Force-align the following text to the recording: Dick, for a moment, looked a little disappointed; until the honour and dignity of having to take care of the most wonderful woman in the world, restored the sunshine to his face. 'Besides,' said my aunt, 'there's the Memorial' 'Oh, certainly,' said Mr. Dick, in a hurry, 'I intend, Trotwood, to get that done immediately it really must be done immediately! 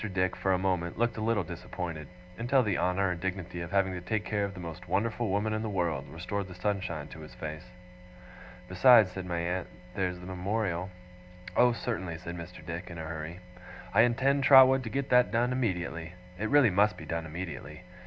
Dick, 0.13 0.35
for 0.35 0.51
a 0.51 0.57
moment, 0.57 0.97
looked 0.97 1.17
a 1.17 1.21
little 1.21 1.43
disappointed; 1.43 2.07
until 2.35 2.63
the 2.63 2.75
honour 2.79 3.11
and 3.11 3.21
dignity 3.21 3.61
of 3.61 3.69
having 3.69 3.93
to 3.93 4.01
take 4.01 4.25
care 4.25 4.43
of 4.43 4.55
the 4.55 4.59
most 4.59 4.87
wonderful 4.87 5.29
woman 5.29 5.53
in 5.53 5.61
the 5.61 5.69
world, 5.69 6.07
restored 6.09 6.47
the 6.47 6.55
sunshine 6.55 7.07
to 7.07 7.19
his 7.19 7.35
face. 7.35 7.65
'Besides,' 8.67 9.11
said 9.11 9.27
my 9.27 9.37
aunt, 9.37 9.67
'there's 9.93 10.19
the 10.19 10.25
Memorial' 10.25 10.89
'Oh, 11.55 11.71
certainly,' 11.71 12.17
said 12.17 12.35
Mr. 12.35 12.65
Dick, 12.65 12.89
in 12.89 12.97
a 12.97 13.03
hurry, 13.03 13.41
'I 13.93 14.01
intend, 14.01 14.43
Trotwood, 14.43 14.81
to 14.85 14.89
get 14.89 15.09
that 15.09 15.29
done 15.31 15.51
immediately 15.51 16.13
it 16.39 16.49
really 16.49 16.71
must 16.71 16.97
be 16.97 17.05
done 17.05 17.27
immediately! 17.27 17.83